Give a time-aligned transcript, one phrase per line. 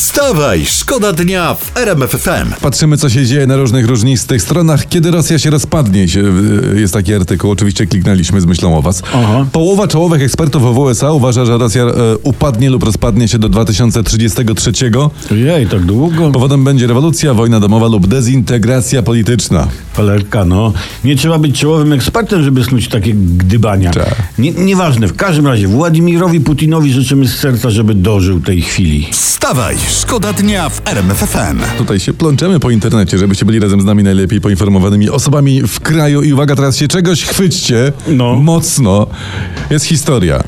[0.00, 2.60] Wstawaj, szkoda dnia w RMF FM.
[2.60, 4.88] Patrzymy, co się dzieje na różnych różnistych stronach.
[4.88, 6.06] Kiedy Rosja się rozpadnie,
[6.74, 9.02] y, jest taki artykuł, oczywiście kliknęliśmy z myślą o was.
[9.14, 9.46] Aha.
[9.52, 14.72] Połowa czołowych ekspertów w USA uważa, że Rosja e, upadnie lub rozpadnie się do 2033.
[15.30, 16.30] Ojej, tak długo?
[16.30, 19.68] Powodem będzie rewolucja, wojna domowa lub dezintegracja polityczna.
[19.96, 20.72] Palerka, no.
[21.04, 23.90] Nie trzeba być czołowym ekspertem, żeby snuć takie gdybania.
[23.90, 24.16] Tak.
[24.38, 29.08] Nie, nieważne, w każdym razie Władimirowi Putinowi życzymy z serca, żeby dożył tej chwili.
[29.12, 31.78] Wstawaj, szkoda dnia w RMF FM.
[31.78, 36.22] Tutaj się plączemy po internecie, żebyście byli razem z nami najlepiej poinformowanymi osobami w kraju.
[36.22, 38.34] I uwaga, teraz się czegoś chwyćcie No.
[38.34, 39.06] mocno.
[39.70, 40.36] Jest historia.
[40.36, 40.42] E,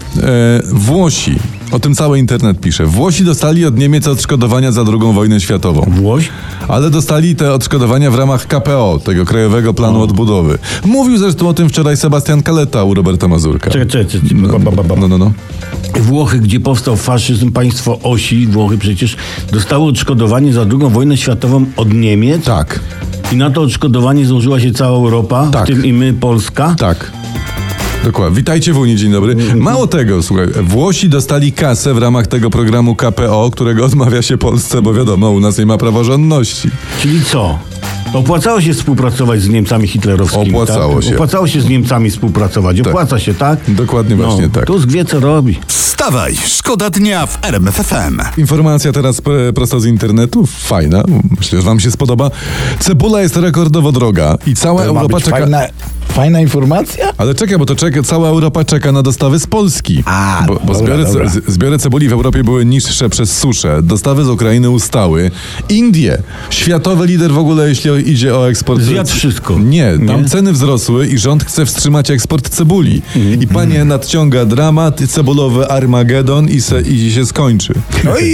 [0.73, 1.35] Włosi,
[1.73, 2.87] o tym cały internet pisze.
[2.87, 5.87] Włosi dostali od Niemiec odszkodowania za II wojnę światową.
[5.89, 6.29] Włoś?
[6.69, 10.59] Ale dostali te odszkodowania w ramach KPO, tego Krajowego Planu Odbudowy.
[10.85, 13.71] Mówił zresztą o tym wczoraj Sebastian Kaleta u Roberta Mazurka.
[13.71, 14.31] Czekaj, czekaj, czekaj.
[14.35, 15.33] No, no, no, no.
[16.01, 19.17] Włochy, gdzie powstał faszyzm, państwo osi, Włochy przecież
[19.53, 22.45] dostały odszkodowanie za II wojnę światową od Niemiec.
[22.45, 22.81] Tak,
[23.33, 25.65] I na to odszkodowanie złożyła się cała Europa, Tak.
[25.65, 26.75] w tym i my, Polska.
[26.79, 27.13] tak.
[28.05, 28.37] Dokładnie.
[28.37, 29.37] Witajcie w Unii, dzień dobry.
[29.55, 34.83] Mało tego, słuchaj, Włosi dostali kasę w ramach tego programu KPO, którego odmawia się Polsce,
[34.83, 36.71] bo wiadomo, u nas nie ma praworządności.
[37.01, 37.59] Czyli co?
[38.13, 40.51] Opłacało się współpracować z Niemcami hitlerowskimi.
[40.51, 41.05] Opłacało tak?
[41.05, 41.15] się.
[41.15, 42.81] Opłacało się z Niemcami współpracować.
[42.81, 43.59] Opłaca się, tak?
[43.69, 44.67] Dokładnie właśnie tak.
[44.67, 45.59] Tusk wie, co robi.
[45.67, 48.21] Wstawaj, szkoda dnia w RMF FM.
[48.41, 51.03] Informacja teraz p- prosto z internetu, fajna,
[51.39, 52.31] myślę, że wam się spodoba.
[52.81, 55.37] Cebula jest rekordowo droga i cała To ma Europa być czeka...
[55.39, 55.61] fajna,
[56.13, 57.13] fajna informacja?
[57.19, 60.03] Ale czekaj, bo to czeka, cała Europa czeka na dostawy z Polski.
[60.07, 61.29] A, bo, bo dobra, zbiory, dobra.
[61.29, 63.83] z- zbiory cebuli w Europie były niższe przez suszę.
[63.83, 65.31] Dostawy z Ukrainy ustały.
[65.69, 66.19] Indie,
[66.51, 68.81] światowy lider w ogóle, jeśli idzie o eksport.
[68.83, 69.59] Zjadł wszystko.
[69.59, 70.29] Nie, tam Nie?
[70.29, 73.03] ceny wzrosły i rząd chce wstrzymać eksport cebuli.
[73.17, 73.43] Mhm.
[73.43, 77.73] I panie nadciąga dramat, cebulowy Armagedon i, se, i się skończy.
[78.05, 78.25] No i,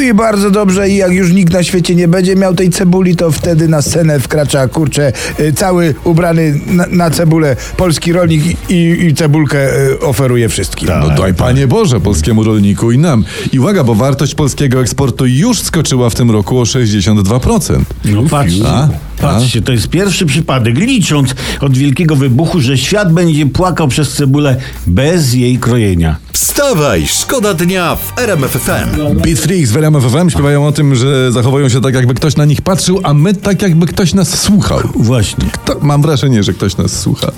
[0.00, 3.16] i, i bardzo dobrze i jak już nikt na świecie nie będzie miał tej cebuli,
[3.16, 9.06] to wtedy na scenę wkracza, kurczę, y, cały ubrany na, na cebulę polski rolnik i,
[9.06, 10.88] i cebulkę y, oferuje wszystkim.
[11.00, 13.24] No daj Panie Boże, polskiemu rolniku i nam.
[13.52, 17.80] I uwaga, bo wartość polskiego eksportu już skoczyła w tym roku o 62%.
[18.04, 18.88] No patrzcie, A?
[19.18, 24.56] Patrzcie, to jest pierwszy przypadek, licząc od wielkiego wybuchu, że świat będzie płakał przez cebulę
[24.86, 26.16] bez jej krojenia.
[26.32, 29.18] Wstawaj, szkoda dnia w RMF FM.
[29.20, 32.44] Beat Freaks w RMF FM śpiewają o tym, że zachowują się tak, jakby ktoś na
[32.44, 34.80] nich patrzył, a my tak, jakby ktoś nas słuchał.
[34.94, 35.44] Właśnie.
[35.64, 37.32] To mam wrażenie, że ktoś nas słucha.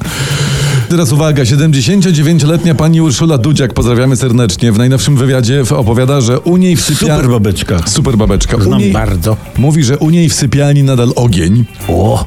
[0.90, 6.76] Teraz uwaga, 79-letnia pani Urszula Dudziak, pozdrawiamy serdecznie, w najnowszym wywiadzie opowiada, że u niej
[6.76, 7.16] w sypialni...
[7.22, 7.78] Super babeczka.
[7.86, 8.56] Super babeczka.
[8.56, 8.92] U Znam niej...
[8.92, 9.36] bardzo.
[9.58, 11.64] Mówi, że u niej w sypialni nadal ogień.
[11.88, 12.24] O,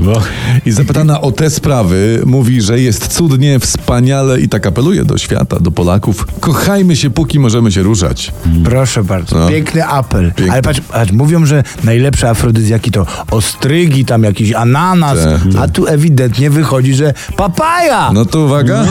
[0.65, 5.59] I zapytana o te sprawy, mówi, że jest cudnie, wspaniale i tak apeluje do świata,
[5.59, 6.27] do Polaków.
[6.39, 8.31] Kochajmy się, póki możemy się ruszać.
[8.65, 9.49] Proszę bardzo, No.
[9.49, 10.25] piękny apel.
[10.35, 10.51] Piękny.
[10.51, 15.41] Ale patrz, patrz, mówią, że najlepsze afrodyzjaki to ostrygi, tam jakiś ananas, Tak.
[15.63, 18.11] a tu ewidentnie wychodzi, że papaja!
[18.13, 18.85] No to uwaga.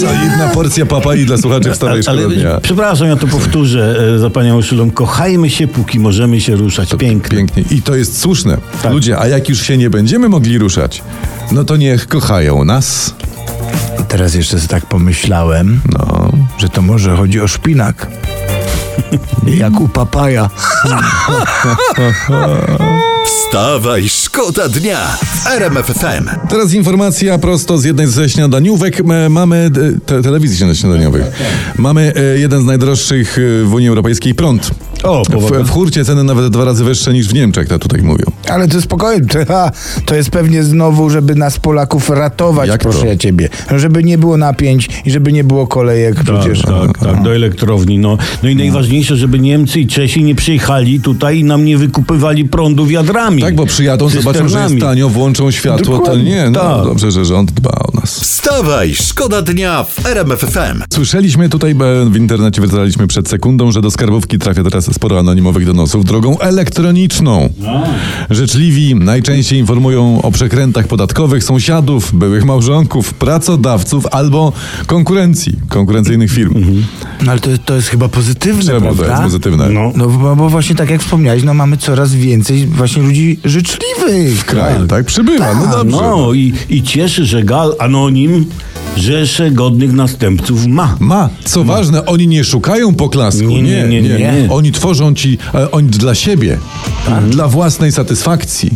[0.00, 2.60] Solidna porcja papai dla słuchaczy wstawaj ale, dnia.
[2.62, 4.90] przepraszam, ja to powtórzę e, za panią Urszulą.
[4.90, 6.90] Kochajmy się, póki możemy się ruszać.
[6.98, 7.36] Pięknie.
[7.38, 7.64] Pięknie.
[7.70, 8.58] I to jest słuszne.
[8.82, 8.92] Tak.
[8.92, 11.02] Ludzie, a jak już się nie będziemy mogli ruszać,
[11.52, 13.14] no to niech kochają nas.
[14.08, 16.32] Teraz jeszcze sobie tak pomyślałem, No.
[16.58, 18.06] że to może chodzi o szpinak.
[19.62, 20.50] Jak u papaja.
[23.28, 26.48] Wstawaj, szkoda dnia w RMF FM.
[26.48, 29.02] Teraz informacja prosto z jednej ze śniadaniówek.
[29.30, 31.24] Mamy e, te, telewizji śniadaniowych.
[31.76, 34.70] Mamy e, jeden z najdroższych e, w Unii Europejskiej prąd.
[35.02, 38.24] O, w, w hurcie ceny nawet dwa razy wyższe niż w Niemczech, tak tutaj mówią.
[38.48, 39.70] Ale to spokojnie, to,
[40.06, 42.90] to jest pewnie znowu, żeby nas Polaków ratować, Jak to?
[42.90, 43.48] proszę ja ciebie.
[43.70, 46.62] No, Żeby nie było napięć i żeby nie było kolejek przecież.
[46.62, 47.98] Tak, tak, do elektrowni.
[47.98, 52.44] No, no i najważniejsze, żeby Niemcy i Czesi nie przyjechali tutaj i nam nie wykupywali
[52.44, 53.42] prądu wiadrami.
[53.42, 56.84] Tak, bo przyjadą, zobaczą, że jest tanio, włączą światło, to Dokładnie, nie, no tak.
[56.84, 58.20] dobrze, że rząd dba o nas.
[58.20, 60.82] Wstawaj, szkoda dnia w RMF FM.
[60.92, 61.74] Słyszeliśmy tutaj
[62.10, 67.48] w internecie, wycalaliśmy przed sekundą, że do skarbówki trafia teraz sporo anonimowych donosów drogą elektroniczną.
[68.30, 74.52] Życzliwi najczęściej informują o przekrętach podatkowych sąsiadów, byłych małżonków, pracodawców albo
[74.86, 76.54] konkurencji, konkurencyjnych firm.
[77.24, 79.04] No ale to, to jest chyba pozytywne, Czemu prawda?
[79.04, 79.68] to jest pozytywne?
[79.68, 79.92] No.
[79.96, 84.38] No bo, bo właśnie tak jak wspomniałeś, no mamy coraz więcej właśnie ludzi życzliwych.
[84.38, 85.06] W kraju, tak?
[85.06, 85.96] Przybywa, no dobrze.
[85.96, 88.46] No i, i cieszy, że Gal Anonim
[88.98, 90.96] rzesze godnych następców ma.
[91.00, 93.44] Ma, co ważne, oni nie szukają poklasku.
[93.44, 94.48] Nie, nie, nie, nie.
[94.50, 96.58] Oni tworzą ci, e, oni dla siebie,
[97.30, 98.70] dla własnej satysfakcji.